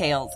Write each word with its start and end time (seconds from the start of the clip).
details. 0.00 0.34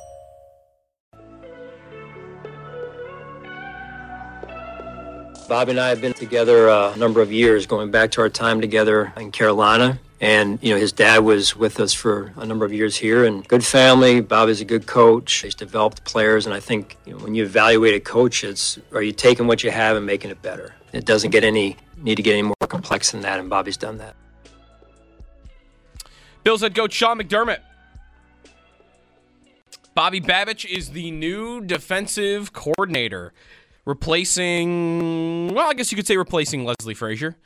Bobby 5.46 5.72
and 5.72 5.80
I 5.80 5.88
have 5.90 6.00
been 6.00 6.14
together 6.14 6.70
uh, 6.70 6.94
a 6.94 6.96
number 6.96 7.20
of 7.20 7.30
years, 7.30 7.66
going 7.66 7.90
back 7.90 8.10
to 8.12 8.22
our 8.22 8.30
time 8.30 8.60
together 8.60 9.12
in 9.16 9.30
Carolina. 9.30 9.98
And, 10.20 10.58
you 10.62 10.72
know, 10.72 10.80
his 10.80 10.90
dad 10.90 11.18
was 11.18 11.54
with 11.54 11.80
us 11.80 11.92
for 11.92 12.32
a 12.36 12.46
number 12.46 12.64
of 12.64 12.72
years 12.72 12.96
here 12.96 13.26
and 13.26 13.46
good 13.46 13.64
family. 13.64 14.22
Bobby's 14.22 14.62
a 14.62 14.64
good 14.64 14.86
coach. 14.86 15.32
He's 15.34 15.54
developed 15.54 16.02
players. 16.04 16.46
And 16.46 16.54
I 16.54 16.60
think 16.60 16.96
you 17.04 17.12
know, 17.12 17.22
when 17.22 17.34
you 17.34 17.44
evaluate 17.44 17.94
a 17.94 18.00
coach, 18.00 18.42
it's 18.42 18.78
are 18.92 19.02
you 19.02 19.12
taking 19.12 19.46
what 19.46 19.62
you 19.62 19.70
have 19.70 19.98
and 19.98 20.06
making 20.06 20.30
it 20.30 20.40
better? 20.40 20.74
It 20.94 21.04
doesn't 21.04 21.30
get 21.30 21.44
any, 21.44 21.76
need 21.98 22.14
to 22.14 22.22
get 22.22 22.32
any 22.32 22.42
more 22.42 22.54
complex 22.68 23.10
than 23.10 23.20
that. 23.20 23.38
And 23.38 23.50
Bobby's 23.50 23.76
done 23.76 23.98
that. 23.98 24.16
Bills 26.42 26.62
head 26.62 26.74
coach 26.74 26.92
Sean 26.92 27.18
McDermott 27.18 27.58
Bobby 29.94 30.20
Babich 30.20 30.64
is 30.64 30.90
the 30.90 31.12
new 31.12 31.60
defensive 31.60 32.52
coordinator, 32.52 33.32
replacing, 33.84 35.54
well, 35.54 35.70
I 35.70 35.74
guess 35.74 35.92
you 35.92 35.96
could 35.96 36.06
say 36.06 36.16
replacing 36.16 36.64
Leslie 36.64 36.94
Frazier. 36.94 37.36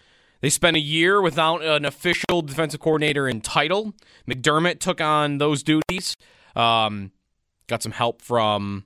They 0.40 0.48
spent 0.48 0.76
a 0.76 0.80
year 0.80 1.20
without 1.20 1.62
an 1.62 1.84
official 1.84 2.40
defensive 2.40 2.80
coordinator 2.80 3.28
in 3.28 3.42
title. 3.42 3.92
McDermott 4.26 4.78
took 4.80 5.00
on 5.00 5.36
those 5.38 5.62
duties. 5.62 6.16
Um, 6.56 7.12
got 7.66 7.82
some 7.82 7.92
help 7.92 8.22
from 8.22 8.84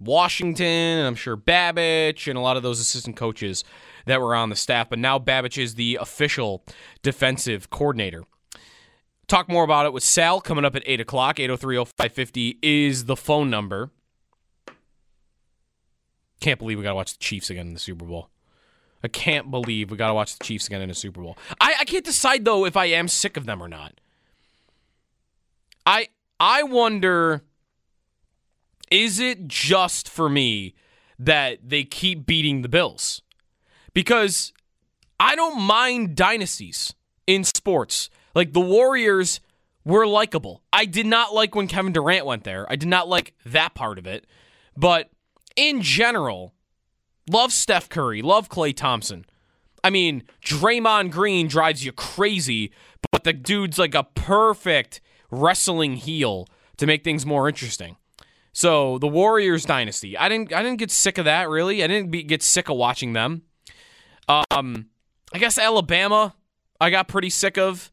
Washington, 0.00 1.04
I'm 1.04 1.16
sure 1.16 1.36
Babich, 1.36 2.28
and 2.28 2.38
a 2.38 2.40
lot 2.40 2.56
of 2.56 2.62
those 2.62 2.80
assistant 2.80 3.16
coaches 3.16 3.62
that 4.06 4.22
were 4.22 4.34
on 4.34 4.48
the 4.48 4.56
staff. 4.56 4.88
But 4.88 5.00
now 5.00 5.18
Babich 5.18 5.62
is 5.62 5.74
the 5.74 5.98
official 6.00 6.64
defensive 7.02 7.68
coordinator. 7.68 8.24
Talk 9.26 9.48
more 9.48 9.64
about 9.64 9.86
it 9.86 9.92
with 9.92 10.02
Sal 10.02 10.40
coming 10.40 10.64
up 10.64 10.76
at 10.76 10.82
8 10.84 11.00
o'clock. 11.00 11.40
803 11.40 11.76
0550 11.76 12.58
is 12.62 13.06
the 13.06 13.16
phone 13.16 13.50
number. 13.50 13.90
Can't 16.40 16.58
believe 16.58 16.78
we 16.78 16.84
got 16.84 16.90
to 16.90 16.96
watch 16.96 17.12
the 17.12 17.24
Chiefs 17.24 17.48
again 17.48 17.68
in 17.68 17.74
the 17.74 17.80
Super 17.80 18.04
Bowl. 18.04 18.28
I 19.02 19.08
can't 19.08 19.50
believe 19.50 19.90
we 19.90 19.96
got 19.96 20.08
to 20.08 20.14
watch 20.14 20.36
the 20.38 20.44
Chiefs 20.44 20.66
again 20.66 20.82
in 20.82 20.88
the 20.88 20.94
Super 20.94 21.22
Bowl. 21.22 21.38
I, 21.60 21.74
I 21.80 21.84
can't 21.84 22.04
decide, 22.04 22.44
though, 22.44 22.64
if 22.66 22.76
I 22.76 22.86
am 22.86 23.08
sick 23.08 23.36
of 23.36 23.46
them 23.46 23.62
or 23.62 23.68
not. 23.68 24.00
I 25.86 26.08
I 26.40 26.62
wonder 26.62 27.42
is 28.90 29.18
it 29.18 29.48
just 29.48 30.08
for 30.08 30.28
me 30.28 30.74
that 31.18 31.58
they 31.68 31.84
keep 31.84 32.26
beating 32.26 32.62
the 32.62 32.68
Bills? 32.68 33.22
Because 33.92 34.52
I 35.18 35.34
don't 35.36 35.60
mind 35.60 36.16
dynasties 36.16 36.94
in 37.26 37.44
sports. 37.44 38.10
Like 38.34 38.52
the 38.52 38.60
Warriors 38.60 39.40
were 39.84 40.06
likable. 40.06 40.62
I 40.72 40.86
did 40.86 41.06
not 41.06 41.34
like 41.34 41.54
when 41.54 41.68
Kevin 41.68 41.92
Durant 41.92 42.26
went 42.26 42.44
there. 42.44 42.70
I 42.70 42.76
did 42.76 42.88
not 42.88 43.08
like 43.08 43.34
that 43.44 43.74
part 43.74 43.98
of 43.98 44.06
it. 44.06 44.26
But 44.76 45.10
in 45.56 45.82
general, 45.82 46.54
love 47.30 47.52
Steph 47.52 47.88
Curry, 47.88 48.22
love 48.22 48.48
Klay 48.48 48.74
Thompson. 48.74 49.24
I 49.82 49.90
mean, 49.90 50.24
Draymond 50.42 51.10
Green 51.10 51.46
drives 51.46 51.84
you 51.84 51.92
crazy, 51.92 52.72
but 53.10 53.24
the 53.24 53.34
dude's 53.34 53.78
like 53.78 53.94
a 53.94 54.04
perfect 54.04 55.00
wrestling 55.30 55.96
heel 55.96 56.48
to 56.78 56.86
make 56.86 57.04
things 57.04 57.26
more 57.26 57.48
interesting. 57.48 57.96
So 58.52 58.98
the 58.98 59.08
Warriors 59.08 59.64
dynasty, 59.64 60.16
I 60.16 60.28
didn't, 60.28 60.52
I 60.52 60.62
didn't 60.62 60.78
get 60.78 60.90
sick 60.90 61.18
of 61.18 61.26
that 61.26 61.48
really. 61.48 61.84
I 61.84 61.86
didn't 61.86 62.10
be, 62.10 62.22
get 62.22 62.42
sick 62.42 62.68
of 62.68 62.76
watching 62.76 63.12
them. 63.12 63.42
Um, 64.28 64.86
I 65.32 65.38
guess 65.38 65.58
Alabama, 65.58 66.34
I 66.80 66.90
got 66.90 67.08
pretty 67.08 67.30
sick 67.30 67.58
of. 67.58 67.90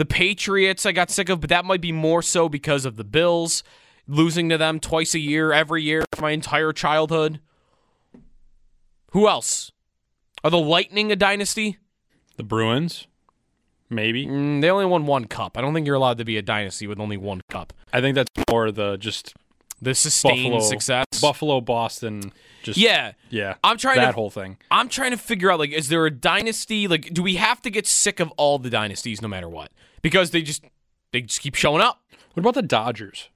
The 0.00 0.06
Patriots, 0.06 0.86
I 0.86 0.92
got 0.92 1.10
sick 1.10 1.28
of, 1.28 1.42
but 1.42 1.50
that 1.50 1.66
might 1.66 1.82
be 1.82 1.92
more 1.92 2.22
so 2.22 2.48
because 2.48 2.86
of 2.86 2.96
the 2.96 3.04
Bills 3.04 3.62
losing 4.08 4.48
to 4.48 4.56
them 4.56 4.80
twice 4.80 5.14
a 5.14 5.18
year, 5.18 5.52
every 5.52 5.82
year 5.82 6.06
for 6.14 6.22
my 6.22 6.30
entire 6.30 6.72
childhood. 6.72 7.38
Who 9.10 9.28
else? 9.28 9.72
Are 10.42 10.48
the 10.48 10.56
Lightning 10.56 11.12
a 11.12 11.16
dynasty? 11.16 11.76
The 12.38 12.42
Bruins, 12.42 13.08
maybe. 13.90 14.26
Mm, 14.26 14.62
they 14.62 14.70
only 14.70 14.86
won 14.86 15.04
one 15.04 15.26
cup. 15.26 15.58
I 15.58 15.60
don't 15.60 15.74
think 15.74 15.86
you're 15.86 15.96
allowed 15.96 16.16
to 16.16 16.24
be 16.24 16.38
a 16.38 16.42
dynasty 16.42 16.86
with 16.86 16.98
only 16.98 17.18
one 17.18 17.42
cup. 17.50 17.74
I 17.92 18.00
think 18.00 18.14
that's 18.14 18.30
more 18.50 18.72
the 18.72 18.96
just 18.96 19.34
the 19.82 19.94
sustained 19.94 20.54
Buffalo, 20.54 20.60
success. 20.66 21.04
Buffalo, 21.20 21.60
Boston, 21.60 22.32
just 22.62 22.78
yeah, 22.78 23.12
yeah. 23.28 23.56
I'm 23.62 23.76
trying 23.76 23.96
that 23.96 24.06
to, 24.06 24.12
whole 24.12 24.30
thing. 24.30 24.56
I'm 24.70 24.88
trying 24.88 25.10
to 25.10 25.18
figure 25.18 25.52
out 25.52 25.58
like, 25.58 25.72
is 25.72 25.90
there 25.90 26.06
a 26.06 26.10
dynasty? 26.10 26.88
Like, 26.88 27.12
do 27.12 27.22
we 27.22 27.34
have 27.34 27.60
to 27.60 27.70
get 27.70 27.86
sick 27.86 28.18
of 28.18 28.30
all 28.38 28.58
the 28.58 28.70
dynasties 28.70 29.20
no 29.20 29.28
matter 29.28 29.48
what? 29.50 29.70
Because 30.02 30.30
they 30.30 30.42
just 30.42 30.64
they 31.12 31.22
just 31.22 31.40
keep 31.40 31.54
showing 31.54 31.82
up. 31.82 32.02
What 32.34 32.40
about 32.40 32.54
the 32.54 32.62
Dodgers? 32.62 33.28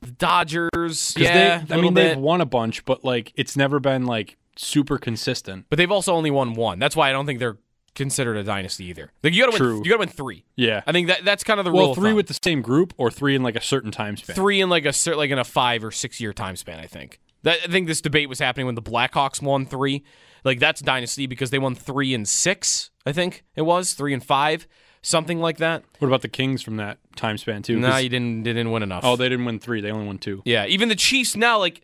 The 0.00 0.12
Dodgers, 0.12 1.14
yeah. 1.16 1.64
They, 1.64 1.74
I 1.74 1.80
mean, 1.80 1.94
bit. 1.94 2.08
they've 2.08 2.18
won 2.18 2.40
a 2.40 2.46
bunch, 2.46 2.84
but 2.84 3.04
like 3.04 3.32
it's 3.36 3.56
never 3.56 3.78
been 3.78 4.04
like 4.06 4.36
super 4.56 4.98
consistent. 4.98 5.66
But 5.70 5.76
they've 5.76 5.90
also 5.90 6.12
only 6.14 6.30
won 6.30 6.54
one. 6.54 6.78
That's 6.78 6.96
why 6.96 7.08
I 7.08 7.12
don't 7.12 7.26
think 7.26 7.38
they're 7.38 7.58
considered 7.94 8.36
a 8.36 8.42
dynasty 8.42 8.86
either. 8.86 9.12
Like 9.22 9.34
you 9.34 9.44
got 9.44 9.52
to 9.52 9.62
win. 9.62 9.84
You 9.84 9.90
got 9.90 9.96
to 9.96 10.00
win 10.00 10.08
three. 10.08 10.44
Yeah, 10.56 10.82
I 10.86 10.92
think 10.92 11.08
that 11.08 11.24
that's 11.24 11.44
kind 11.44 11.60
of 11.60 11.64
the 11.64 11.72
well, 11.72 11.86
rule. 11.86 11.94
three 11.94 12.12
with 12.12 12.26
the 12.26 12.38
same 12.42 12.62
group, 12.62 12.94
or 12.96 13.10
three 13.10 13.34
in 13.34 13.42
like 13.42 13.56
a 13.56 13.60
certain 13.60 13.90
time 13.90 14.16
span. 14.16 14.34
Three 14.34 14.60
in 14.60 14.68
like 14.68 14.84
a 14.84 14.92
like 15.14 15.30
in 15.30 15.38
a 15.38 15.44
five 15.44 15.84
or 15.84 15.90
six 15.90 16.20
year 16.20 16.32
time 16.32 16.56
span. 16.56 16.80
I 16.80 16.86
think. 16.86 17.20
That, 17.42 17.58
I 17.64 17.72
think 17.72 17.88
this 17.88 18.00
debate 18.00 18.28
was 18.28 18.38
happening 18.38 18.66
when 18.66 18.76
the 18.76 18.82
Blackhawks 18.82 19.42
won 19.42 19.66
three. 19.66 20.04
Like 20.44 20.58
that's 20.58 20.80
dynasty 20.80 21.26
because 21.26 21.50
they 21.50 21.58
won 21.58 21.74
three 21.74 22.14
and 22.14 22.28
six. 22.28 22.90
I 23.06 23.12
think 23.12 23.44
it 23.56 23.62
was 23.62 23.94
three 23.94 24.14
and 24.14 24.24
five 24.24 24.66
something 25.02 25.40
like 25.40 25.58
that. 25.58 25.84
What 25.98 26.08
about 26.08 26.22
the 26.22 26.28
Kings 26.28 26.62
from 26.62 26.76
that 26.76 26.98
time 27.16 27.36
span 27.36 27.62
too? 27.62 27.78
No, 27.78 27.88
nah, 27.88 27.96
you 27.98 28.08
didn't. 28.08 28.44
They 28.44 28.52
didn't 28.52 28.70
win 28.70 28.82
enough. 28.82 29.04
Oh, 29.04 29.16
they 29.16 29.28
didn't 29.28 29.44
win 29.44 29.58
three. 29.58 29.80
They 29.80 29.90
only 29.90 30.06
won 30.06 30.18
two. 30.18 30.42
Yeah, 30.44 30.66
even 30.66 30.88
the 30.88 30.96
Chiefs 30.96 31.36
now, 31.36 31.58
like 31.58 31.82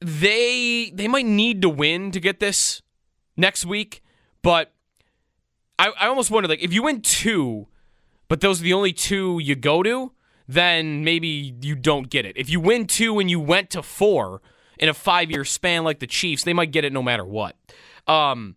they 0.00 0.90
they 0.94 1.08
might 1.08 1.26
need 1.26 1.62
to 1.62 1.68
win 1.68 2.10
to 2.12 2.20
get 2.20 2.40
this 2.40 2.82
next 3.36 3.64
week, 3.66 4.02
but 4.42 4.72
I 5.78 5.88
I 5.98 6.06
almost 6.06 6.30
wonder 6.30 6.48
like 6.48 6.62
if 6.62 6.72
you 6.72 6.82
win 6.84 7.00
two, 7.00 7.66
but 8.28 8.40
those 8.40 8.60
are 8.60 8.64
the 8.64 8.74
only 8.74 8.92
two 8.92 9.40
you 9.42 9.56
go 9.56 9.82
to, 9.82 10.12
then 10.46 11.04
maybe 11.04 11.54
you 11.62 11.74
don't 11.74 12.10
get 12.10 12.26
it. 12.26 12.36
If 12.36 12.50
you 12.50 12.60
win 12.60 12.86
two 12.86 13.18
and 13.18 13.30
you 13.30 13.40
went 13.40 13.70
to 13.70 13.82
four 13.82 14.42
in 14.78 14.88
a 14.88 14.94
five 14.94 15.30
year 15.30 15.44
span 15.44 15.84
like 15.84 15.98
the 15.98 16.06
Chiefs, 16.06 16.44
they 16.44 16.52
might 16.52 16.70
get 16.70 16.84
it 16.84 16.92
no 16.92 17.02
matter 17.02 17.24
what. 17.24 17.56
Um, 18.06 18.56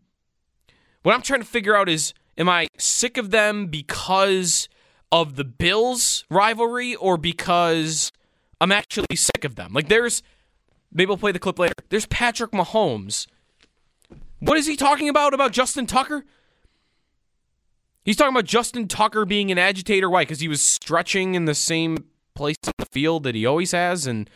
what 1.03 1.13
I'm 1.13 1.21
trying 1.21 1.41
to 1.41 1.45
figure 1.45 1.75
out 1.75 1.89
is 1.89 2.13
Am 2.37 2.49
I 2.49 2.67
sick 2.77 3.17
of 3.17 3.31
them 3.31 3.67
because 3.67 4.67
of 5.11 5.35
the 5.35 5.43
Bills 5.43 6.25
rivalry 6.29 6.95
or 6.95 7.17
because 7.17 8.11
I'm 8.59 8.71
actually 8.71 9.15
sick 9.15 9.43
of 9.43 9.55
them? 9.55 9.73
Like, 9.73 9.87
there's, 9.87 10.23
maybe 10.91 11.09
we'll 11.09 11.17
play 11.17 11.31
the 11.31 11.39
clip 11.39 11.59
later. 11.59 11.73
There's 11.89 12.07
Patrick 12.07 12.51
Mahomes. 12.51 13.27
What 14.39 14.57
is 14.57 14.65
he 14.65 14.75
talking 14.75 15.07
about 15.09 15.33
about 15.33 15.51
Justin 15.51 15.85
Tucker? 15.85 16.25
He's 18.03 18.17
talking 18.17 18.33
about 18.35 18.45
Justin 18.45 18.87
Tucker 18.87 19.25
being 19.25 19.51
an 19.51 19.57
agitator. 19.57 20.09
Why? 20.09 20.23
Because 20.23 20.41
he 20.41 20.49
was 20.49 20.61
stretching 20.61 21.35
in 21.35 21.45
the 21.45 21.55
same 21.55 22.05
place 22.33 22.57
in 22.65 22.73
the 22.77 22.85
field 22.87 23.23
that 23.23 23.35
he 23.35 23.45
always 23.45 23.71
has, 23.71 24.05
and 24.05 24.29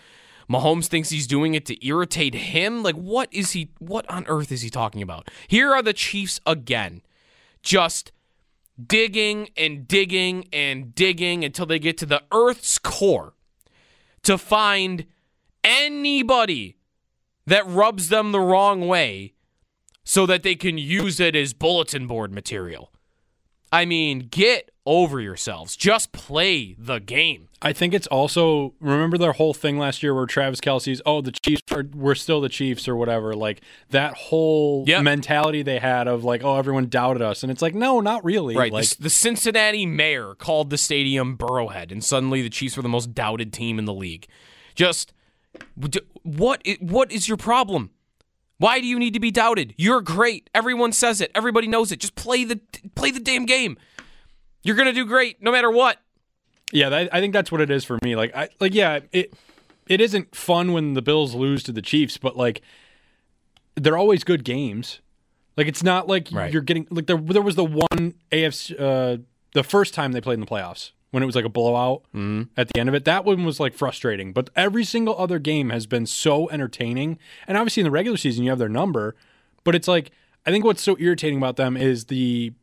Mahomes 0.49 0.85
thinks 0.85 1.09
he's 1.09 1.27
doing 1.27 1.53
it 1.53 1.65
to 1.65 1.85
irritate 1.85 2.33
him. 2.33 2.83
Like, 2.83 2.95
what 2.95 3.27
is 3.33 3.51
he? 3.51 3.69
What 3.79 4.09
on 4.09 4.25
earth 4.27 4.51
is 4.53 4.61
he 4.61 4.69
talking 4.69 5.01
about? 5.01 5.29
Here 5.49 5.73
are 5.73 5.81
the 5.81 5.91
Chiefs 5.91 6.39
again 6.45 7.01
just 7.67 8.13
digging 8.87 9.49
and 9.57 9.85
digging 9.87 10.47
and 10.53 10.95
digging 10.95 11.43
until 11.43 11.65
they 11.65 11.79
get 11.79 11.97
to 11.97 12.05
the 12.05 12.23
Earth's 12.31 12.79
core. 12.79 13.33
to 14.23 14.37
find 14.37 15.05
anybody 15.63 16.75
that 17.45 17.65
rubs 17.65 18.09
them 18.09 18.31
the 18.33 18.39
wrong 18.39 18.87
way 18.87 19.33
so 20.03 20.25
that 20.25 20.43
they 20.43 20.55
can 20.55 20.77
use 20.77 21.19
it 21.21 21.33
as 21.33 21.53
bulletin 21.53 22.07
board 22.07 22.31
material. 22.33 22.91
I 23.71 23.85
mean, 23.85 24.27
get 24.31 24.71
over 24.85 25.19
yourselves. 25.19 25.75
Just 25.75 26.11
play 26.13 26.73
the 26.79 26.99
game. 26.99 27.49
I 27.61 27.73
think 27.73 27.93
it's 27.93 28.07
also 28.07 28.73
remember 28.79 29.17
their 29.17 29.33
whole 29.33 29.53
thing 29.53 29.77
last 29.79 30.01
year 30.03 30.13
where 30.13 30.25
Travis 30.27 30.61
Kelce's 30.61 31.01
oh 31.05 31.21
the 31.21 31.31
Chiefs 31.31 31.63
are 31.71 31.83
we're 31.93 32.13
still 32.15 32.39
the 32.39 32.49
Chiefs 32.49 32.87
or 32.87 32.95
whatever 32.95 33.35
like 33.35 33.61
that 33.89 34.13
whole 34.13 34.83
Yep. 34.87 35.01
mentality 35.03 35.63
they 35.63 35.79
had 35.79 36.07
of 36.07 36.23
like 36.23 36.43
oh 36.43 36.55
everyone 36.57 36.87
doubted 36.87 37.21
us 37.23 37.41
and 37.41 37.51
it's 37.51 37.61
like 37.63 37.73
no 37.73 37.99
not 37.99 38.23
really 38.23 38.55
Right. 38.55 38.71
like 38.71 38.87
the, 38.89 39.03
the 39.03 39.09
Cincinnati 39.09 39.85
mayor 39.87 40.35
called 40.35 40.69
the 40.69 40.77
stadium 40.77 41.35
Burrowhead, 41.35 41.91
and 41.91 42.03
suddenly 42.03 42.41
the 42.43 42.49
Chiefs 42.51 42.77
were 42.77 42.83
the 42.83 42.89
most 42.89 43.13
doubted 43.15 43.51
team 43.51 43.79
in 43.79 43.85
the 43.85 43.93
league. 43.93 44.27
Just 44.75 45.11
what? 46.23 46.61
What 46.79 47.11
is 47.11 47.27
your 47.27 47.37
problem? 47.37 47.89
Why 48.59 48.79
do 48.79 48.87
you 48.87 48.97
need 48.97 49.13
to 49.13 49.19
be 49.19 49.29
doubted? 49.31 49.73
You're 49.77 50.01
great. 50.01 50.49
Everyone 50.55 50.91
says 50.91 51.21
it. 51.21 51.31
Everybody 51.35 51.67
knows 51.67 51.91
it. 51.91 51.99
Just 51.99 52.15
play 52.15 52.43
the 52.43 52.59
play 52.95 53.11
the 53.11 53.19
damn 53.19 53.45
game. 53.45 53.77
You're 54.63 54.75
gonna 54.75 54.93
do 54.93 55.05
great 55.05 55.41
no 55.41 55.51
matter 55.51 55.69
what. 55.71 55.97
yeah 56.73 56.89
that, 56.89 57.13
I 57.13 57.19
think 57.21 57.33
that's 57.33 57.51
what 57.51 57.61
it 57.61 57.69
is 57.69 57.85
for 57.85 57.97
me 58.03 58.15
like 58.15 58.35
I 58.35 58.49
like 58.59 58.73
yeah 58.73 58.99
it 59.13 59.33
it 59.87 60.01
isn't 60.01 60.35
fun 60.35 60.73
when 60.73 60.93
the 60.95 61.01
Bills 61.01 61.33
lose 61.35 61.63
to 61.63 61.71
the 61.71 61.81
Chiefs 61.81 62.17
but 62.17 62.35
like 62.35 62.61
they're 63.75 63.97
always 63.97 64.23
good 64.25 64.43
games 64.43 64.99
like 65.55 65.67
it's 65.67 65.83
not 65.83 66.07
like 66.09 66.27
Right. 66.31 66.51
you're 66.51 66.61
getting 66.63 66.87
like 66.89 67.05
there 67.05 67.15
there 67.17 67.41
was 67.41 67.55
the 67.55 67.63
one 67.63 68.15
AFC 68.31 68.75
uh 68.79 69.17
the 69.53 69.63
first 69.63 69.93
time 69.93 70.11
they 70.11 70.19
played 70.21 70.33
in 70.33 70.39
the 70.41 70.45
playoffs 70.47 70.91
when 71.11 71.23
it 71.23 71.25
was 71.25 71.35
like 71.35 71.45
a 71.45 71.49
blowout 71.49 72.03
mm-hmm. 72.13 72.43
at 72.57 72.67
the 72.69 72.79
end 72.79 72.89
of 72.89 72.95
it. 72.95 73.05
That 73.05 73.25
one 73.25 73.45
was 73.45 73.59
like 73.59 73.73
frustrating, 73.73 74.33
but 74.33 74.49
every 74.55 74.83
single 74.83 75.17
other 75.17 75.39
game 75.39 75.69
has 75.69 75.85
been 75.85 76.05
so 76.05 76.49
entertaining. 76.49 77.17
And 77.47 77.57
obviously 77.57 77.81
in 77.81 77.85
the 77.85 77.91
regular 77.91 78.17
season 78.17 78.43
you 78.43 78.49
have 78.49 78.59
their 78.59 78.69
number, 78.69 79.15
but 79.63 79.75
it's 79.75 79.87
like 79.87 80.11
I 80.45 80.51
think 80.51 80.63
what's 80.65 80.83
so 80.83 80.97
irritating 80.99 81.37
about 81.37 81.55
them 81.55 81.77
is 81.77 82.05
the 82.05 82.53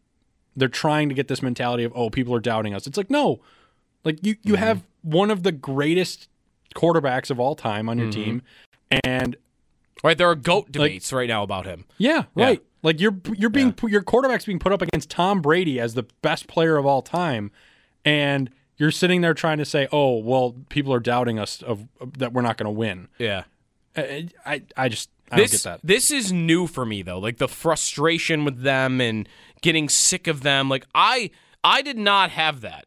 they're 0.56 0.68
trying 0.68 1.08
to 1.08 1.14
get 1.14 1.28
this 1.28 1.42
mentality 1.42 1.84
of 1.84 1.92
oh 1.94 2.10
people 2.10 2.34
are 2.34 2.40
doubting 2.40 2.74
us. 2.74 2.86
It's 2.86 2.96
like 2.96 3.10
no, 3.10 3.40
like 4.04 4.24
you 4.24 4.36
you 4.42 4.54
mm-hmm. 4.54 4.62
have 4.62 4.82
one 5.02 5.30
of 5.30 5.42
the 5.42 5.52
greatest 5.52 6.28
quarterbacks 6.74 7.30
of 7.30 7.38
all 7.38 7.54
time 7.54 7.88
on 7.88 7.98
your 7.98 8.08
mm-hmm. 8.08 8.24
team, 8.24 8.42
and 9.04 9.36
Right, 10.04 10.18
there 10.18 10.28
are 10.28 10.34
goat 10.34 10.70
debates 10.70 11.14
right 11.14 11.26
now 11.26 11.42
about 11.42 11.64
him. 11.64 11.86
yeah, 11.96 12.24
Yeah. 12.36 12.44
right. 12.44 12.62
Like 12.82 13.00
you're 13.00 13.16
you're 13.34 13.48
being 13.48 13.72
pu- 13.72 13.88
your 13.88 14.02
quarterback's 14.02 14.44
being 14.44 14.58
put 14.58 14.70
up 14.70 14.82
against 14.82 15.08
Tom 15.08 15.40
Brady 15.40 15.80
as 15.80 15.94
the 15.94 16.04
best 16.20 16.46
player 16.46 16.76
of 16.76 16.84
all 16.84 17.00
time, 17.00 17.50
and 18.04 18.50
you're 18.76 18.90
sitting 18.90 19.20
there 19.20 19.34
trying 19.34 19.58
to 19.58 19.64
say, 19.64 19.88
"Oh, 19.92 20.18
well, 20.18 20.56
people 20.68 20.92
are 20.92 21.00
doubting 21.00 21.38
us 21.38 21.62
of, 21.62 21.86
of- 22.00 22.18
that 22.18 22.32
we're 22.32 22.42
not 22.42 22.56
going 22.56 22.66
to 22.66 22.78
win." 22.78 23.08
Yeah. 23.18 23.44
I 23.96 24.28
I, 24.44 24.62
I 24.76 24.88
just 24.88 25.10
I 25.30 25.36
this, 25.36 25.50
don't 25.50 25.72
get 25.72 25.82
that. 25.82 25.86
This 25.86 26.10
is 26.10 26.32
new 26.32 26.66
for 26.66 26.84
me 26.84 27.02
though. 27.02 27.18
Like 27.18 27.38
the 27.38 27.48
frustration 27.48 28.44
with 28.44 28.62
them 28.62 29.00
and 29.00 29.28
getting 29.62 29.88
sick 29.88 30.26
of 30.26 30.42
them. 30.42 30.68
Like 30.68 30.86
I 30.94 31.30
I 31.62 31.82
did 31.82 31.98
not 31.98 32.30
have 32.30 32.60
that 32.62 32.86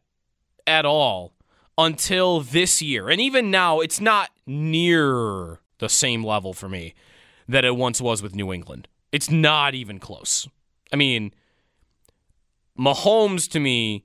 at 0.66 0.84
all 0.84 1.32
until 1.76 2.40
this 2.40 2.82
year. 2.82 3.08
And 3.08 3.20
even 3.20 3.50
now 3.50 3.80
it's 3.80 4.00
not 4.00 4.30
near 4.46 5.60
the 5.78 5.88
same 5.88 6.24
level 6.24 6.52
for 6.52 6.68
me 6.68 6.94
that 7.48 7.64
it 7.64 7.76
once 7.76 8.00
was 8.00 8.22
with 8.22 8.34
New 8.34 8.52
England. 8.52 8.88
It's 9.10 9.30
not 9.30 9.74
even 9.74 9.98
close. 9.98 10.46
I 10.92 10.96
mean, 10.96 11.32
Mahomes 12.78 13.48
to 13.50 13.60
me 13.60 14.04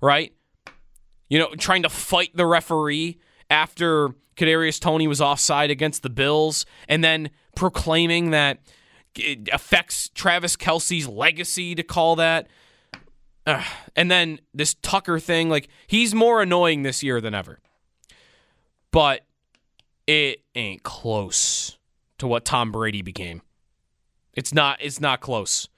Right? 0.00 0.32
You 1.28 1.38
know, 1.38 1.54
trying 1.56 1.82
to 1.82 1.88
fight 1.88 2.36
the 2.36 2.46
referee 2.46 3.18
after 3.50 4.10
Kadarius 4.36 4.80
Toney 4.80 5.08
was 5.08 5.20
offside 5.20 5.70
against 5.70 6.02
the 6.02 6.10
Bills, 6.10 6.64
and 6.88 7.02
then 7.02 7.30
proclaiming 7.56 8.30
that 8.30 8.60
it 9.16 9.48
affects 9.52 10.08
Travis 10.10 10.56
Kelce's 10.56 11.08
legacy 11.08 11.74
to 11.74 11.82
call 11.82 12.16
that. 12.16 12.48
And 13.96 14.10
then 14.10 14.40
this 14.54 14.74
Tucker 14.74 15.18
thing, 15.18 15.48
like 15.48 15.68
he's 15.86 16.14
more 16.14 16.42
annoying 16.42 16.82
this 16.82 17.02
year 17.02 17.20
than 17.20 17.34
ever. 17.34 17.58
But 18.90 19.26
it 20.06 20.42
ain't 20.54 20.82
close 20.82 21.78
to 22.18 22.26
what 22.26 22.44
Tom 22.44 22.70
Brady 22.70 23.02
became. 23.02 23.42
It's 24.34 24.54
not. 24.54 24.78
It's 24.80 25.00
not 25.00 25.20
close. 25.20 25.68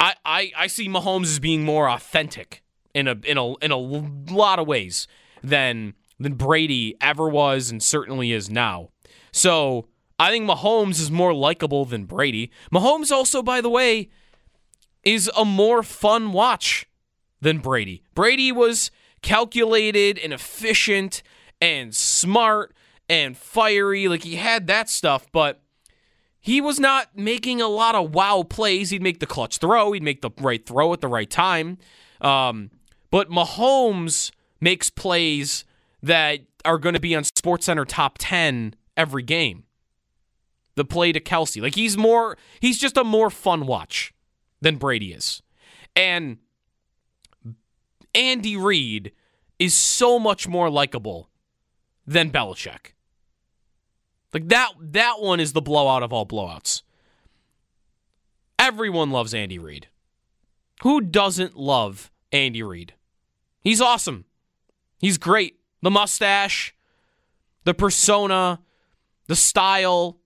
I, 0.00 0.14
I, 0.24 0.52
I 0.56 0.66
see 0.66 0.88
Mahomes 0.88 1.24
as 1.24 1.38
being 1.38 1.62
more 1.62 1.88
authentic 1.88 2.62
in 2.94 3.06
a 3.06 3.12
in 3.24 3.36
a 3.36 3.54
in 3.58 3.70
a 3.70 3.76
lot 3.76 4.58
of 4.58 4.66
ways 4.66 5.06
than 5.44 5.94
than 6.18 6.34
Brady 6.34 6.96
ever 7.00 7.28
was 7.28 7.70
and 7.70 7.82
certainly 7.82 8.32
is 8.32 8.50
now. 8.50 8.88
So 9.30 9.86
I 10.18 10.30
think 10.30 10.48
Mahomes 10.48 11.00
is 11.00 11.10
more 11.10 11.32
likable 11.32 11.84
than 11.84 12.04
Brady. 12.04 12.50
Mahomes 12.72 13.10
also, 13.10 13.42
by 13.42 13.60
the 13.60 13.70
way, 13.70 14.08
is 15.02 15.30
a 15.36 15.44
more 15.44 15.82
fun 15.82 16.32
watch 16.32 16.86
than 17.40 17.58
Brady. 17.58 18.02
Brady 18.14 18.52
was 18.52 18.90
calculated 19.22 20.18
and 20.18 20.32
efficient 20.32 21.22
and 21.60 21.94
smart 21.94 22.74
and 23.08 23.36
fiery. 23.36 24.08
Like 24.08 24.24
he 24.24 24.36
had 24.36 24.66
that 24.66 24.88
stuff, 24.90 25.26
but 25.32 25.62
he 26.40 26.60
was 26.60 26.80
not 26.80 27.16
making 27.16 27.60
a 27.60 27.68
lot 27.68 27.94
of 27.94 28.14
wow 28.14 28.42
plays. 28.42 28.90
He'd 28.90 29.02
make 29.02 29.20
the 29.20 29.26
clutch 29.26 29.58
throw, 29.58 29.92
he'd 29.92 30.02
make 30.02 30.22
the 30.22 30.30
right 30.40 30.64
throw 30.64 30.92
at 30.92 31.00
the 31.00 31.08
right 31.08 31.30
time. 31.30 31.78
Um, 32.20 32.70
but 33.10 33.30
Mahomes 33.30 34.30
makes 34.60 34.90
plays 34.90 35.64
that 36.02 36.40
are 36.64 36.78
going 36.78 36.94
to 36.94 37.00
be 37.00 37.14
on 37.14 37.22
SportsCenter 37.24 37.86
top 37.86 38.16
10 38.18 38.74
every 38.96 39.22
game. 39.22 39.64
The 40.76 40.84
play 40.84 41.12
to 41.12 41.20
Kelce. 41.20 41.60
Like 41.60 41.74
he's 41.74 41.96
more 41.96 42.38
he's 42.60 42.78
just 42.78 42.96
a 42.96 43.04
more 43.04 43.28
fun 43.28 43.66
watch 43.66 44.14
than 44.60 44.76
Brady 44.76 45.12
is. 45.12 45.42
And 45.94 46.38
Andy 48.14 48.56
Reid 48.56 49.12
is 49.58 49.76
so 49.76 50.18
much 50.18 50.48
more 50.48 50.70
likable 50.70 51.28
than 52.06 52.30
Belichick. 52.30 52.92
Like 54.32 54.48
that 54.48 54.72
that 54.80 55.20
one 55.20 55.40
is 55.40 55.52
the 55.52 55.60
blowout 55.60 56.02
of 56.02 56.12
all 56.12 56.26
blowouts. 56.26 56.82
Everyone 58.58 59.10
loves 59.10 59.34
Andy 59.34 59.58
Reid. 59.58 59.88
Who 60.82 61.00
doesn't 61.00 61.56
love 61.56 62.10
Andy 62.32 62.62
Reid? 62.62 62.94
He's 63.60 63.80
awesome. 63.80 64.24
He's 64.98 65.18
great. 65.18 65.56
The 65.82 65.90
mustache, 65.90 66.74
the 67.64 67.74
persona, 67.74 68.60
the 69.26 69.36
style. 69.36 70.18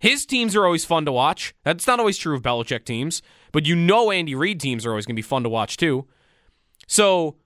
His 0.00 0.26
teams 0.26 0.56
are 0.56 0.64
always 0.64 0.84
fun 0.84 1.04
to 1.04 1.12
watch. 1.12 1.54
That's 1.62 1.86
not 1.86 2.00
always 2.00 2.18
true 2.18 2.34
of 2.34 2.42
Belichick 2.42 2.84
teams, 2.84 3.22
but 3.52 3.66
you 3.66 3.76
know 3.76 4.10
Andy 4.10 4.34
Reid 4.34 4.60
teams 4.60 4.86
are 4.86 4.90
always 4.90 5.06
going 5.06 5.14
to 5.14 5.22
be 5.22 5.26
fun 5.26 5.42
to 5.42 5.48
watch 5.48 5.76
too. 5.76 6.06
So, 6.86 7.36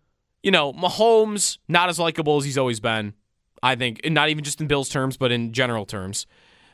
you 0.43 0.51
know, 0.51 0.73
Mahomes, 0.73 1.59
not 1.69 1.89
as 1.89 1.99
likable 1.99 2.39
as 2.39 2.45
he's 2.45 2.57
always 2.57 2.81
been, 2.81 3.15
I 3.65 3.75
think, 3.77 4.03
not 4.05 4.29
even 4.29 4.45
just 4.45 4.61
in 4.61 4.67
Bills 4.67 4.91
terms, 4.91 5.17
but 5.17 5.33
in 5.33 5.55
general 5.55 5.87
terms, 5.87 6.27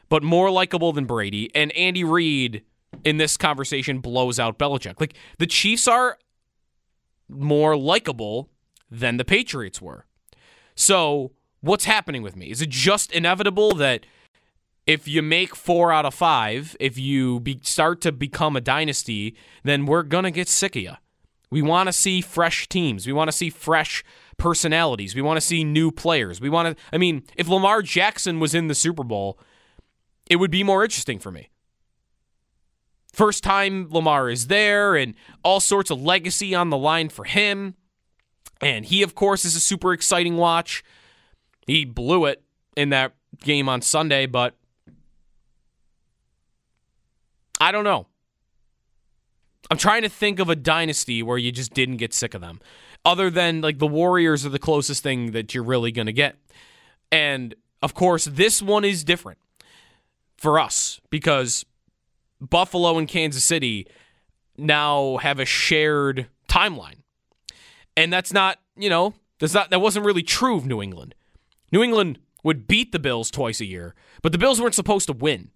but 0.08 0.24
more 0.24 0.50
likable 0.50 0.92
than 0.92 1.04
Brady. 1.04 1.48
And 1.54 1.70
Andy 1.76 2.02
Reid 2.02 2.64
in 3.04 3.16
this 3.16 3.36
conversation 3.36 4.00
blows 4.00 4.40
out 4.40 4.58
Belichick. 4.58 5.00
Like, 5.00 5.14
the 5.38 5.46
Chiefs 5.46 5.86
are 5.86 6.18
more 7.28 7.76
likable 7.76 8.50
than 8.90 9.18
the 9.18 9.24
Patriots 9.24 9.80
were. 9.80 10.04
So, 10.74 11.30
what's 11.60 11.84
happening 11.84 12.22
with 12.22 12.34
me? 12.34 12.50
Is 12.50 12.60
it 12.60 12.70
just 12.70 13.12
inevitable 13.12 13.76
that 13.76 14.04
if 14.84 15.06
you 15.06 15.22
make 15.22 15.54
four 15.54 15.92
out 15.92 16.04
of 16.04 16.12
five, 16.12 16.76
if 16.80 16.98
you 16.98 17.38
be, 17.38 17.60
start 17.62 18.00
to 18.00 18.10
become 18.10 18.56
a 18.56 18.60
dynasty, 18.60 19.36
then 19.62 19.86
we're 19.86 20.02
going 20.02 20.24
to 20.24 20.32
get 20.32 20.48
sick 20.48 20.74
of 20.74 20.82
you? 20.82 20.94
We 21.52 21.62
want 21.62 21.88
to 21.88 21.92
see 21.92 22.20
fresh 22.20 22.68
teams. 22.68 23.06
We 23.06 23.12
want 23.12 23.28
to 23.28 23.36
see 23.36 23.48
fresh 23.48 24.02
personalities. 24.40 25.14
We 25.14 25.22
want 25.22 25.36
to 25.36 25.40
see 25.42 25.62
new 25.62 25.92
players. 25.92 26.40
We 26.40 26.48
want 26.48 26.76
to, 26.76 26.82
I 26.92 26.98
mean, 26.98 27.22
if 27.36 27.46
Lamar 27.46 27.82
Jackson 27.82 28.40
was 28.40 28.54
in 28.54 28.66
the 28.66 28.74
Super 28.74 29.04
Bowl, 29.04 29.38
it 30.28 30.36
would 30.36 30.50
be 30.50 30.64
more 30.64 30.82
interesting 30.82 31.18
for 31.18 31.30
me. 31.30 31.50
First 33.12 33.44
time 33.44 33.88
Lamar 33.90 34.30
is 34.30 34.46
there 34.46 34.96
and 34.96 35.14
all 35.44 35.60
sorts 35.60 35.90
of 35.90 36.00
legacy 36.00 36.54
on 36.54 36.70
the 36.70 36.78
line 36.78 37.10
for 37.10 37.24
him. 37.24 37.74
And 38.62 38.86
he, 38.86 39.02
of 39.02 39.14
course, 39.14 39.44
is 39.44 39.56
a 39.56 39.60
super 39.60 39.92
exciting 39.92 40.36
watch. 40.36 40.82
He 41.66 41.84
blew 41.84 42.24
it 42.24 42.42
in 42.76 42.88
that 42.90 43.14
game 43.42 43.68
on 43.68 43.82
Sunday, 43.82 44.26
but 44.26 44.56
I 47.60 47.72
don't 47.72 47.84
know. 47.84 48.06
I'm 49.70 49.78
trying 49.78 50.02
to 50.02 50.08
think 50.08 50.38
of 50.38 50.48
a 50.48 50.56
dynasty 50.56 51.22
where 51.22 51.38
you 51.38 51.52
just 51.52 51.74
didn't 51.74 51.98
get 51.98 52.14
sick 52.14 52.34
of 52.34 52.40
them. 52.40 52.60
Other 53.04 53.30
than 53.30 53.60
like 53.60 53.78
the 53.78 53.86
Warriors 53.86 54.44
are 54.44 54.50
the 54.50 54.58
closest 54.58 55.02
thing 55.02 55.32
that 55.32 55.54
you're 55.54 55.64
really 55.64 55.90
going 55.92 56.06
to 56.06 56.12
get. 56.12 56.36
And 57.10 57.54
of 57.82 57.94
course, 57.94 58.26
this 58.26 58.60
one 58.60 58.84
is 58.84 59.04
different 59.04 59.38
for 60.36 60.58
us 60.58 61.00
because 61.10 61.64
Buffalo 62.40 62.98
and 62.98 63.08
Kansas 63.08 63.44
City 63.44 63.86
now 64.56 65.16
have 65.18 65.38
a 65.38 65.44
shared 65.44 66.26
timeline. 66.48 66.96
And 67.96 68.12
that's 68.12 68.32
not, 68.32 68.58
you 68.76 68.90
know, 68.90 69.14
that's 69.38 69.54
not 69.54 69.70
that 69.70 69.80
wasn't 69.80 70.06
really 70.06 70.22
true 70.22 70.56
of 70.56 70.66
New 70.66 70.82
England. 70.82 71.14
New 71.72 71.82
England 71.82 72.18
would 72.42 72.66
beat 72.66 72.92
the 72.92 72.98
Bills 72.98 73.30
twice 73.30 73.60
a 73.60 73.66
year, 73.66 73.94
but 74.22 74.32
the 74.32 74.38
Bills 74.38 74.60
weren't 74.60 74.74
supposed 74.74 75.06
to 75.06 75.12
win 75.12 75.50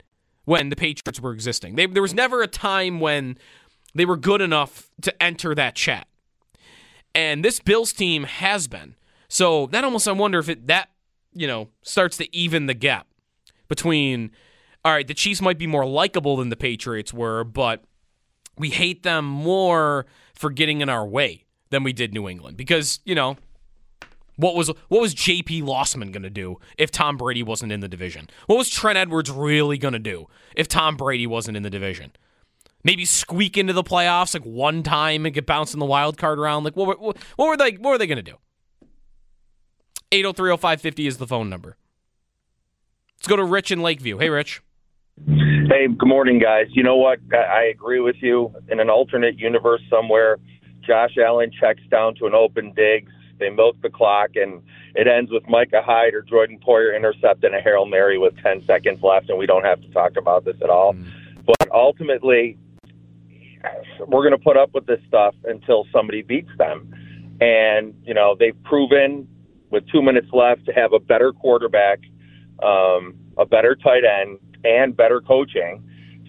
when 0.44 0.68
the 0.68 0.76
Patriots 0.76 1.20
were 1.20 1.32
existing. 1.32 1.76
They, 1.76 1.86
there 1.86 2.02
was 2.02 2.14
never 2.14 2.42
a 2.42 2.46
time 2.46 3.00
when 3.00 3.38
they 3.94 4.04
were 4.04 4.16
good 4.16 4.40
enough 4.40 4.90
to 5.02 5.22
enter 5.22 5.54
that 5.54 5.74
chat. 5.74 6.06
And 7.14 7.44
this 7.44 7.60
Bills 7.60 7.92
team 7.92 8.24
has 8.24 8.66
been. 8.66 8.96
So 9.28 9.66
that 9.66 9.84
almost 9.84 10.08
I 10.08 10.12
wonder 10.12 10.38
if 10.38 10.48
it 10.48 10.66
that, 10.66 10.90
you 11.32 11.46
know, 11.46 11.68
starts 11.82 12.16
to 12.18 12.36
even 12.36 12.66
the 12.66 12.74
gap 12.74 13.06
between 13.68 14.30
all 14.84 14.92
right, 14.92 15.06
the 15.06 15.14
Chiefs 15.14 15.40
might 15.40 15.58
be 15.58 15.66
more 15.66 15.86
likable 15.86 16.36
than 16.36 16.50
the 16.50 16.56
Patriots 16.56 17.12
were, 17.12 17.42
but 17.42 17.84
we 18.58 18.70
hate 18.70 19.02
them 19.02 19.24
more 19.24 20.04
for 20.34 20.50
getting 20.50 20.82
in 20.82 20.88
our 20.88 21.06
way 21.06 21.44
than 21.70 21.82
we 21.82 21.92
did 21.92 22.12
New 22.12 22.28
England. 22.28 22.56
Because, 22.56 23.00
you 23.04 23.14
know, 23.14 23.36
what 24.36 24.54
was 24.54 24.68
what 24.88 25.00
was 25.00 25.14
JP 25.14 25.62
Losman 25.62 26.12
going 26.12 26.22
to 26.22 26.30
do 26.30 26.58
if 26.76 26.90
Tom 26.90 27.16
Brady 27.16 27.42
wasn't 27.42 27.72
in 27.72 27.80
the 27.80 27.88
division? 27.88 28.28
What 28.46 28.56
was 28.56 28.68
Trent 28.68 28.98
Edwards 28.98 29.30
really 29.30 29.78
going 29.78 29.94
to 29.94 29.98
do 29.98 30.26
if 30.54 30.68
Tom 30.68 30.96
Brady 30.96 31.26
wasn't 31.26 31.56
in 31.56 31.62
the 31.62 31.70
division? 31.70 32.12
Maybe 32.84 33.04
squeak 33.04 33.56
into 33.56 33.72
the 33.72 33.82
playoffs 33.82 34.34
like 34.34 34.44
one 34.44 34.82
time 34.82 35.26
and 35.26 35.34
get 35.34 35.46
bounced 35.46 35.74
in 35.74 35.80
the 35.80 35.86
wild 35.86 36.18
card 36.18 36.38
round. 36.38 36.64
Like 36.64 36.76
what, 36.76 37.00
what, 37.00 37.16
what 37.36 37.48
were 37.48 37.56
they 37.56 37.72
what 37.72 37.90
were 37.90 37.98
they 37.98 38.06
going 38.06 38.16
to 38.16 38.22
do? 38.22 38.36
8030550 40.12 41.08
is 41.08 41.16
the 41.16 41.26
phone 41.26 41.50
number. 41.50 41.76
Let's 43.18 43.26
go 43.26 43.36
to 43.36 43.44
Rich 43.44 43.70
in 43.72 43.80
Lakeview. 43.80 44.18
Hey 44.18 44.28
Rich. 44.28 44.62
Hey, 45.26 45.86
good 45.86 46.08
morning 46.08 46.38
guys. 46.38 46.66
You 46.70 46.82
know 46.82 46.96
what? 46.96 47.20
I 47.32 47.64
agree 47.72 48.00
with 48.00 48.16
you. 48.20 48.52
In 48.68 48.80
an 48.80 48.90
alternate 48.90 49.38
universe 49.38 49.80
somewhere, 49.88 50.38
Josh 50.86 51.16
Allen 51.16 51.50
checks 51.58 51.82
down 51.90 52.14
to 52.16 52.26
an 52.26 52.34
open 52.34 52.72
Diggs. 52.74 53.12
They 53.38 53.48
milk 53.48 53.76
the 53.82 53.90
clock 53.90 54.30
and 54.34 54.62
it 54.94 55.08
ends 55.08 55.30
with 55.32 55.48
Micah 55.48 55.82
Hyde 55.82 56.14
or 56.14 56.22
Jordan 56.22 56.58
Poyer 56.64 56.94
intercepting 56.94 57.52
a 57.54 57.60
Hail 57.60 57.86
Mary 57.86 58.18
with 58.18 58.36
10 58.42 58.64
seconds 58.66 59.02
left, 59.02 59.28
and 59.28 59.38
we 59.38 59.46
don't 59.46 59.64
have 59.64 59.80
to 59.80 59.88
talk 59.88 60.16
about 60.16 60.44
this 60.44 60.56
at 60.62 60.70
all. 60.70 60.94
Mm. 60.94 61.06
But 61.46 61.68
ultimately, 61.72 62.56
we're 64.06 64.22
going 64.22 64.38
to 64.38 64.44
put 64.44 64.56
up 64.56 64.70
with 64.74 64.86
this 64.86 65.00
stuff 65.08 65.34
until 65.44 65.86
somebody 65.92 66.22
beats 66.22 66.50
them. 66.58 66.92
And, 67.40 67.94
you 68.04 68.14
know, 68.14 68.36
they've 68.38 68.60
proven 68.64 69.28
with 69.70 69.84
two 69.90 70.02
minutes 70.02 70.28
left 70.32 70.66
to 70.66 70.72
have 70.72 70.92
a 70.92 70.98
better 70.98 71.32
quarterback, 71.32 72.00
um, 72.62 73.14
a 73.36 73.44
better 73.44 73.74
tight 73.74 74.04
end, 74.04 74.38
and 74.64 74.96
better 74.96 75.20
coaching. 75.20 75.82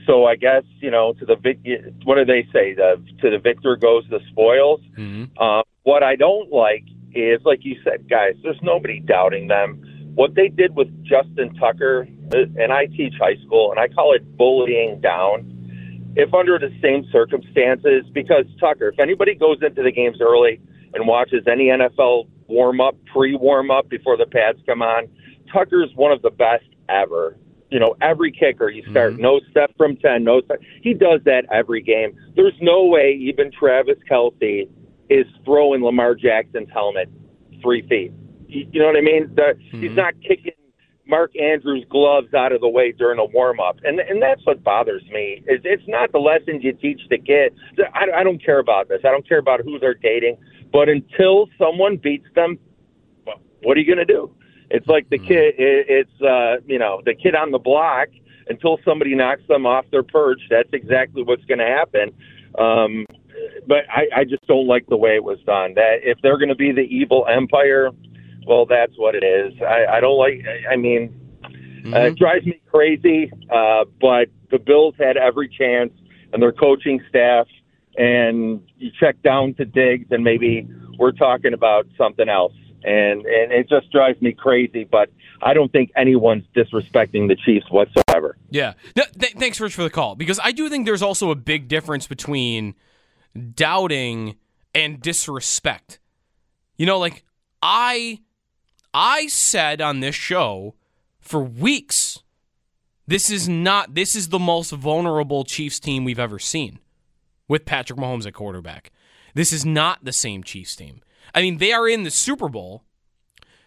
So 0.07 0.25
I 0.25 0.35
guess, 0.35 0.63
you 0.79 0.91
know, 0.91 1.13
to 1.13 1.25
the 1.25 1.35
vic, 1.35 1.59
what 2.03 2.15
do 2.15 2.25
they 2.25 2.47
say? 2.53 2.73
The, 2.73 3.03
to 3.21 3.29
the 3.29 3.39
victor 3.39 3.75
goes 3.75 4.03
the 4.09 4.19
spoils. 4.31 4.81
Mm-hmm. 4.97 5.41
Um, 5.41 5.63
what 5.83 6.03
I 6.03 6.15
don't 6.15 6.51
like 6.51 6.83
is, 7.13 7.39
like 7.43 7.59
you 7.63 7.77
said, 7.83 8.09
guys, 8.09 8.33
there's 8.43 8.59
nobody 8.61 8.99
doubting 8.99 9.47
them. 9.47 9.81
What 10.15 10.35
they 10.35 10.47
did 10.47 10.75
with 10.75 10.89
Justin 11.03 11.55
Tucker, 11.55 12.07
uh, 12.33 12.37
and 12.57 12.71
I 12.71 12.85
teach 12.87 13.13
high 13.19 13.35
school, 13.45 13.71
and 13.71 13.79
I 13.79 13.87
call 13.87 14.13
it 14.13 14.37
bullying 14.37 15.01
down 15.01 15.51
if 16.15 16.33
under 16.33 16.57
the 16.57 16.71
same 16.81 17.05
circumstances, 17.11 18.05
because 18.13 18.45
Tucker, 18.59 18.89
if 18.89 18.99
anybody 18.99 19.35
goes 19.35 19.57
into 19.61 19.83
the 19.83 19.91
games 19.91 20.17
early 20.21 20.61
and 20.93 21.07
watches 21.07 21.43
any 21.47 21.65
NFL 21.65 22.27
warm 22.47 22.81
up, 22.81 22.95
pre 23.11 23.35
warm 23.35 23.71
up 23.71 23.89
before 23.89 24.17
the 24.17 24.25
pads 24.25 24.59
come 24.65 24.81
on, 24.81 25.07
Tucker's 25.51 25.91
one 25.95 26.11
of 26.11 26.21
the 26.21 26.29
best 26.29 26.65
ever. 26.89 27.37
You 27.69 27.79
know, 27.79 27.95
every 28.01 28.31
kicker 28.31 28.69
you 28.69 28.83
start 28.91 29.13
mm-hmm. 29.13 29.23
no 29.23 29.41
step 29.51 29.71
from 29.75 29.97
ten, 29.97 30.23
no 30.23 30.41
step. 30.41 30.59
He 30.81 30.93
does 30.93 31.21
that 31.25 31.45
every 31.51 31.81
game. 31.81 32.15
There's 32.35 32.53
no 32.61 32.85
way 32.85 33.17
even 33.19 33.51
Travis 33.51 33.97
Kelce 34.09 34.69
is 35.09 35.25
throwing 35.43 35.83
Lamar 35.83 36.15
Jackson's 36.15 36.69
helmet 36.71 37.09
three 37.61 37.87
feet. 37.87 38.11
You, 38.47 38.79
know 38.79 38.85
what 38.85 38.95
I 38.95 39.01
mean? 39.01 39.31
The, 39.35 39.41
mm-hmm. 39.41 39.81
He's 39.81 39.91
not 39.91 40.13
kicking 40.21 40.53
Mark 41.07 41.31
Andrews' 41.39 41.85
gloves 41.89 42.33
out 42.33 42.51
of 42.51 42.61
the 42.61 42.67
way 42.67 42.91
during 42.91 43.19
a 43.19 43.25
warm 43.25 43.59
up, 43.59 43.77
and 43.83 43.99
and 43.99 44.21
that's 44.21 44.43
what 44.45 44.63
bothers 44.63 45.03
me. 45.11 45.43
Is 45.47 45.61
it's 45.63 45.87
not 45.87 46.11
the 46.11 46.19
lessons 46.19 46.63
you 46.63 46.73
teach 46.73 47.01
the 47.09 47.17
kids. 47.17 47.55
I, 47.93 48.21
I 48.21 48.23
don't 48.23 48.43
care 48.43 48.59
about 48.59 48.89
this. 48.89 49.01
I 49.03 49.11
don't 49.11 49.27
care 49.27 49.37
about 49.37 49.61
who 49.61 49.77
they're 49.79 49.93
dating. 49.93 50.37
But 50.71 50.89
until 50.89 51.47
someone 51.57 51.97
beats 51.97 52.27
them, 52.35 52.57
well, 53.25 53.39
what 53.61 53.77
are 53.77 53.79
you 53.79 53.85
going 53.85 54.05
to 54.05 54.13
do? 54.13 54.31
It's 54.69 54.87
like 54.87 55.09
the 55.09 55.17
mm-hmm. 55.17 55.27
kid. 55.27 55.55
It, 55.57 55.85
it's 55.87 56.21
uh, 56.21 56.57
you 56.65 56.79
know 56.79 57.01
the 57.05 57.13
kid 57.13 57.35
on 57.35 57.51
the 57.51 57.59
block. 57.59 58.09
Until 58.47 58.77
somebody 58.85 59.15
knocks 59.15 59.41
them 59.47 59.65
off 59.65 59.85
their 59.89 60.03
perch, 60.03 60.39
that's 60.51 60.69
exactly 60.71 61.23
what's 61.23 61.43
going 61.45 61.57
to 61.57 61.65
happen. 61.65 62.11
Um, 62.59 63.07
but 63.67 63.85
I, 63.89 64.07
I 64.17 64.23
just 64.23 64.45
don't 64.45 64.67
like 64.67 64.85
the 64.87 64.97
way 64.97 65.15
it 65.15 65.23
was 65.23 65.39
done. 65.47 65.73
That 65.73 65.99
if 66.03 66.19
they're 66.21 66.37
going 66.37 66.49
to 66.49 66.55
be 66.55 66.71
the 66.71 66.81
evil 66.81 67.25
empire, 67.27 67.89
well, 68.45 68.65
that's 68.65 68.93
what 68.97 69.15
it 69.15 69.23
is. 69.23 69.53
I, 69.61 69.97
I 69.97 69.99
don't 69.99 70.17
like. 70.17 70.41
I 70.69 70.75
mean, 70.75 71.13
mm-hmm. 71.43 71.93
uh, 71.93 71.99
it 71.99 72.17
drives 72.17 72.45
me 72.45 72.61
crazy. 72.71 73.31
Uh, 73.49 73.85
but 73.99 74.29
the 74.51 74.59
Bills 74.59 74.95
had 74.99 75.17
every 75.17 75.49
chance, 75.49 75.91
and 76.33 76.41
their 76.41 76.51
coaching 76.51 77.01
staff. 77.09 77.47
And 77.97 78.61
you 78.77 78.91
check 78.99 79.21
down 79.21 79.53
to 79.53 79.65
Diggs, 79.65 80.07
and 80.11 80.23
maybe 80.23 80.67
we're 80.99 81.13
talking 81.13 81.53
about 81.53 81.87
something 81.97 82.27
else. 82.27 82.53
And 82.83 83.25
and 83.25 83.51
it 83.51 83.69
just 83.69 83.89
drives 83.91 84.21
me 84.21 84.33
crazy. 84.33 84.83
But 84.83 85.09
I 85.41 85.53
don't 85.53 85.71
think 85.71 85.91
anyone's 85.95 86.43
disrespecting 86.55 87.27
the 87.27 87.35
Chiefs 87.35 87.67
whatsoever. 87.69 88.37
Yeah. 88.49 88.73
Th- 88.95 89.33
thanks, 89.33 89.59
Rich, 89.59 89.75
for 89.75 89.83
the 89.83 89.89
call 89.89 90.15
because 90.15 90.39
I 90.43 90.51
do 90.51 90.69
think 90.69 90.85
there's 90.85 91.01
also 91.01 91.31
a 91.31 91.35
big 91.35 91.67
difference 91.67 92.05
between 92.05 92.75
doubting 93.53 94.35
and 94.73 95.01
disrespect. 95.01 95.99
You 96.77 96.85
know, 96.85 96.99
like 96.99 97.23
I 97.61 98.19
I 98.97 99.27
said 99.27 99.81
on 99.81 99.99
this 99.99 100.15
show 100.15 100.73
for 101.19 101.41
weeks 101.41 102.23
this 103.05 103.29
is 103.29 103.49
not 103.49 103.93
this 103.93 104.15
is 104.15 104.29
the 104.29 104.39
most 104.39 104.71
vulnerable 104.71 105.43
Chiefs 105.43 105.81
team 105.81 106.05
we've 106.05 106.17
ever 106.17 106.39
seen 106.39 106.79
with 107.49 107.65
Patrick 107.65 107.99
Mahomes 107.99 108.25
at 108.25 108.33
quarterback. 108.33 108.93
This 109.33 109.51
is 109.51 109.65
not 109.65 110.05
the 110.05 110.13
same 110.13 110.43
Chiefs 110.43 110.77
team. 110.77 111.01
I 111.33 111.41
mean, 111.41 111.57
they 111.57 111.73
are 111.73 111.89
in 111.89 112.03
the 112.03 112.09
Super 112.09 112.47
Bowl. 112.47 112.83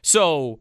So 0.00 0.60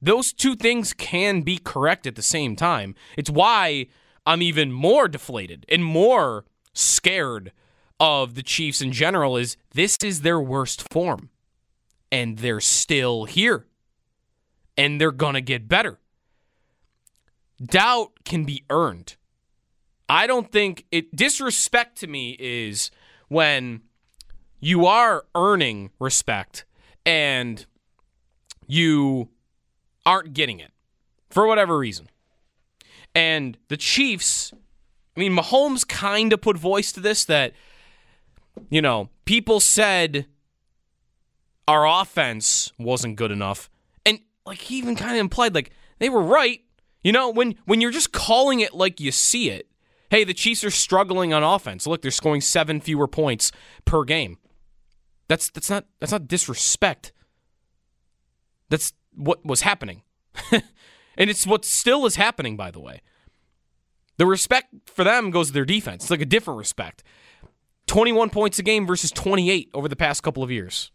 those 0.00 0.32
two 0.32 0.56
things 0.56 0.94
can 0.94 1.42
be 1.42 1.58
correct 1.58 2.06
at 2.06 2.14
the 2.14 2.22
same 2.22 2.56
time. 2.56 2.94
It's 3.18 3.28
why 3.28 3.88
I'm 4.24 4.40
even 4.40 4.72
more 4.72 5.06
deflated 5.06 5.66
and 5.68 5.84
more 5.84 6.46
scared 6.72 7.52
of 8.00 8.36
the 8.36 8.42
Chiefs 8.42 8.80
in 8.80 8.92
general 8.92 9.36
is 9.36 9.58
this 9.74 9.98
is 10.02 10.22
their 10.22 10.40
worst 10.40 10.88
form. 10.90 11.28
And 12.16 12.38
they're 12.38 12.60
still 12.60 13.26
here. 13.26 13.66
And 14.74 14.98
they're 14.98 15.12
going 15.12 15.34
to 15.34 15.42
get 15.42 15.68
better. 15.68 15.98
Doubt 17.62 18.24
can 18.24 18.44
be 18.44 18.64
earned. 18.70 19.16
I 20.08 20.26
don't 20.26 20.50
think 20.50 20.86
it 20.90 21.14
disrespect 21.14 21.98
to 21.98 22.06
me 22.06 22.34
is 22.38 22.90
when 23.28 23.82
you 24.60 24.86
are 24.86 25.26
earning 25.34 25.90
respect 25.98 26.64
and 27.04 27.66
you 28.66 29.28
aren't 30.06 30.32
getting 30.32 30.58
it 30.58 30.72
for 31.28 31.46
whatever 31.46 31.76
reason. 31.76 32.08
And 33.14 33.58
the 33.68 33.76
Chiefs, 33.76 34.54
I 35.16 35.20
mean, 35.20 35.36
Mahomes 35.36 35.86
kind 35.86 36.32
of 36.32 36.40
put 36.40 36.56
voice 36.56 36.92
to 36.92 37.00
this 37.00 37.26
that, 37.26 37.52
you 38.70 38.80
know, 38.80 39.10
people 39.26 39.60
said 39.60 40.26
our 41.68 41.86
offense 41.86 42.72
wasn't 42.78 43.16
good 43.16 43.30
enough. 43.30 43.68
And 44.04 44.20
like 44.44 44.58
he 44.58 44.78
even 44.78 44.96
kind 44.96 45.12
of 45.12 45.18
implied 45.18 45.54
like 45.54 45.70
they 45.98 46.08
were 46.08 46.22
right. 46.22 46.60
You 47.02 47.12
know, 47.12 47.30
when 47.30 47.56
when 47.64 47.80
you're 47.80 47.92
just 47.92 48.12
calling 48.12 48.60
it 48.60 48.74
like 48.74 49.00
you 49.00 49.12
see 49.12 49.50
it, 49.50 49.68
hey, 50.10 50.24
the 50.24 50.34
Chiefs 50.34 50.64
are 50.64 50.70
struggling 50.70 51.32
on 51.32 51.42
offense. 51.42 51.86
Look, 51.86 52.02
they're 52.02 52.10
scoring 52.10 52.40
seven 52.40 52.80
fewer 52.80 53.08
points 53.08 53.52
per 53.84 54.04
game. 54.04 54.38
That's 55.28 55.50
that's 55.50 55.70
not 55.70 55.86
that's 56.00 56.12
not 56.12 56.28
disrespect. 56.28 57.12
That's 58.68 58.92
what 59.14 59.44
was 59.44 59.62
happening. 59.62 60.02
and 60.52 61.30
it's 61.30 61.46
what 61.46 61.64
still 61.64 62.06
is 62.06 62.16
happening, 62.16 62.56
by 62.56 62.70
the 62.70 62.80
way. 62.80 63.00
The 64.18 64.26
respect 64.26 64.74
for 64.86 65.04
them 65.04 65.30
goes 65.30 65.48
to 65.48 65.52
their 65.52 65.64
defense. 65.64 66.04
It's 66.04 66.10
like 66.10 66.20
a 66.20 66.26
different 66.26 66.58
respect. 66.58 67.02
21 67.86 68.30
points 68.30 68.58
a 68.58 68.62
game 68.62 68.86
versus 68.86 69.10
28 69.10 69.70
over 69.74 69.88
the 69.88 69.96
past 69.96 70.22
couple 70.22 70.42
of 70.42 70.50
years. 70.50 70.90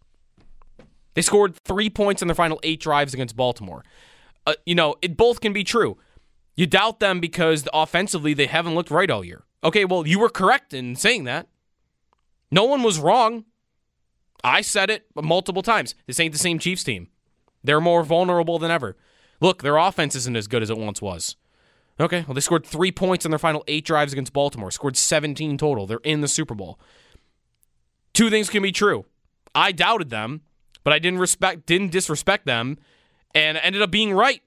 They 1.13 1.21
scored 1.21 1.55
three 1.55 1.89
points 1.89 2.21
in 2.21 2.27
their 2.27 2.35
final 2.35 2.59
eight 2.63 2.79
drives 2.79 3.13
against 3.13 3.35
Baltimore. 3.35 3.83
Uh, 4.47 4.53
you 4.65 4.75
know, 4.75 4.95
it 5.01 5.17
both 5.17 5.41
can 5.41 5.53
be 5.53 5.63
true. 5.63 5.97
You 6.55 6.65
doubt 6.65 6.99
them 6.99 7.19
because 7.19 7.67
offensively 7.73 8.33
they 8.33 8.47
haven't 8.47 8.75
looked 8.75 8.91
right 8.91 9.09
all 9.09 9.23
year. 9.23 9.43
Okay, 9.63 9.85
well, 9.85 10.07
you 10.07 10.19
were 10.19 10.29
correct 10.29 10.73
in 10.73 10.95
saying 10.95 11.25
that. 11.25 11.47
No 12.51 12.63
one 12.65 12.83
was 12.83 12.99
wrong. 12.99 13.45
I 14.43 14.61
said 14.61 14.89
it 14.89 15.05
multiple 15.15 15.61
times. 15.61 15.95
This 16.07 16.19
ain't 16.19 16.33
the 16.33 16.39
same 16.39 16.59
Chiefs 16.59 16.83
team. 16.83 17.07
They're 17.63 17.81
more 17.81 18.03
vulnerable 18.03 18.57
than 18.57 18.71
ever. 18.71 18.97
Look, 19.39 19.61
their 19.61 19.77
offense 19.77 20.15
isn't 20.15 20.35
as 20.35 20.47
good 20.47 20.63
as 20.63 20.69
it 20.69 20.77
once 20.77 21.01
was. 21.01 21.35
Okay, 21.99 22.23
well, 22.27 22.33
they 22.33 22.41
scored 22.41 22.65
three 22.65 22.91
points 22.91 23.25
in 23.25 23.31
their 23.31 23.39
final 23.39 23.63
eight 23.67 23.85
drives 23.85 24.11
against 24.11 24.33
Baltimore, 24.33 24.71
scored 24.71 24.97
17 24.97 25.57
total. 25.57 25.85
They're 25.85 25.99
in 26.03 26.21
the 26.21 26.27
Super 26.27 26.55
Bowl. 26.55 26.79
Two 28.13 28.29
things 28.29 28.49
can 28.49 28.63
be 28.63 28.71
true. 28.71 29.05
I 29.53 29.71
doubted 29.71 30.09
them, 30.09 30.41
but 30.83 30.93
I 30.93 31.00
didn't 31.00 31.19
respect, 31.19 31.65
didn't 31.65 31.91
disrespect 31.91 32.45
them, 32.45 32.77
and 33.33 33.57
ended 33.57 33.81
up 33.81 33.91
being 33.91 34.13
right. 34.13 34.41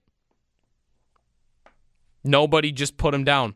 Nobody 2.23 2.73
just 2.73 2.97
put 2.97 3.12
them 3.12 3.25
down 3.25 3.55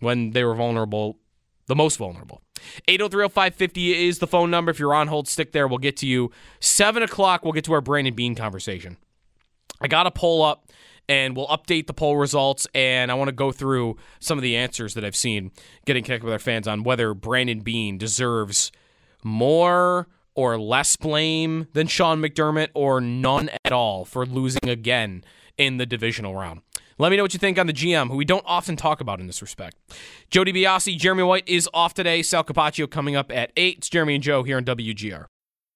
when 0.00 0.30
they 0.30 0.44
were 0.44 0.54
vulnerable, 0.54 1.18
the 1.66 1.76
most 1.76 1.96
vulnerable. 1.96 2.42
8030550 2.88 4.08
is 4.08 4.18
the 4.18 4.26
phone 4.26 4.50
number. 4.50 4.70
If 4.70 4.78
you're 4.78 4.94
on 4.94 5.08
hold, 5.08 5.28
stick 5.28 5.52
there. 5.52 5.66
We'll 5.66 5.78
get 5.78 5.96
to 5.98 6.06
you. 6.06 6.30
7 6.60 7.02
o'clock, 7.02 7.44
we'll 7.44 7.52
get 7.52 7.64
to 7.64 7.72
our 7.72 7.80
Brandon 7.80 8.14
Beane 8.14 8.34
conversation. 8.34 8.96
I 9.80 9.88
got 9.88 10.06
a 10.06 10.10
poll 10.10 10.42
up 10.42 10.70
and 11.08 11.36
we'll 11.36 11.48
update 11.48 11.86
the 11.86 11.92
poll 11.92 12.16
results. 12.16 12.66
And 12.74 13.10
I 13.10 13.14
want 13.14 13.28
to 13.28 13.32
go 13.32 13.52
through 13.52 13.96
some 14.20 14.38
of 14.38 14.42
the 14.42 14.56
answers 14.56 14.94
that 14.94 15.04
I've 15.04 15.16
seen 15.16 15.50
getting 15.84 16.04
connected 16.04 16.24
with 16.24 16.32
our 16.32 16.38
fans 16.38 16.68
on 16.68 16.84
whether 16.84 17.14
Brandon 17.14 17.60
Beane 17.60 17.98
deserves 17.98 18.72
more 19.24 20.08
or 20.34 20.58
less 20.58 20.96
blame 20.96 21.66
than 21.72 21.86
Sean 21.86 22.20
McDermott 22.20 22.68
or 22.74 23.00
none 23.00 23.50
at 23.64 23.72
all 23.72 24.04
for 24.04 24.24
losing 24.26 24.68
again 24.68 25.24
in 25.58 25.76
the 25.76 25.86
divisional 25.86 26.34
round. 26.34 26.62
Let 26.98 27.10
me 27.10 27.16
know 27.16 27.24
what 27.24 27.32
you 27.32 27.38
think 27.38 27.58
on 27.58 27.66
the 27.66 27.72
GM, 27.72 28.08
who 28.08 28.16
we 28.16 28.24
don't 28.24 28.44
often 28.46 28.76
talk 28.76 29.00
about 29.00 29.20
in 29.20 29.26
this 29.26 29.42
respect. 29.42 29.76
Jody 30.30 30.52
Biasi, 30.52 30.96
Jeremy 30.96 31.24
White 31.24 31.48
is 31.48 31.68
off 31.74 31.94
today. 31.94 32.22
Sal 32.22 32.44
Capaccio 32.44 32.88
coming 32.88 33.16
up 33.16 33.32
at 33.32 33.50
8. 33.56 33.78
It's 33.78 33.88
Jeremy 33.88 34.14
and 34.14 34.22
Joe 34.22 34.42
here 34.42 34.56
on 34.56 34.64
WGR. 34.64 35.26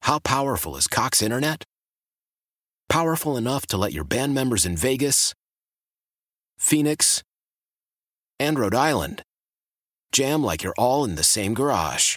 How 0.03 0.19
powerful 0.21 0.77
is 0.77 0.87
Cox 0.87 1.23
Internet? 1.23 1.65
Powerful 2.89 3.37
enough 3.37 3.67
to 3.67 3.77
let 3.77 3.93
your 3.93 4.05
band 4.05 4.35
members 4.35 4.65
in 4.65 4.77
Vegas, 4.77 5.35
Phoenix, 6.59 7.23
and 8.39 8.59
Rhode 8.59 8.75
Island 8.75 9.23
jam 10.13 10.43
like 10.43 10.63
you're 10.63 10.75
all 10.79 11.05
in 11.05 11.17
the 11.17 11.25
same 11.25 11.53
garage. 11.53 12.17